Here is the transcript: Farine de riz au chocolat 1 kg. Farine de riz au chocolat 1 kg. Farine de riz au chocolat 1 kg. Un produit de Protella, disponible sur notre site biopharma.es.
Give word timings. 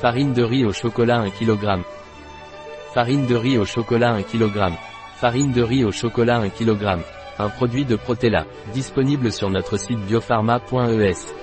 Farine 0.00 0.32
de 0.32 0.44
riz 0.44 0.64
au 0.64 0.72
chocolat 0.72 1.18
1 1.22 1.30
kg. 1.30 1.82
Farine 2.94 3.26
de 3.26 3.34
riz 3.34 3.58
au 3.58 3.64
chocolat 3.64 4.12
1 4.12 4.22
kg. 4.22 4.72
Farine 5.16 5.50
de 5.50 5.60
riz 5.60 5.84
au 5.84 5.90
chocolat 5.90 6.38
1 6.38 6.50
kg. 6.50 6.98
Un 7.40 7.48
produit 7.48 7.84
de 7.84 7.96
Protella, 7.96 8.46
disponible 8.72 9.32
sur 9.32 9.50
notre 9.50 9.76
site 9.76 9.98
biopharma.es. 9.98 11.37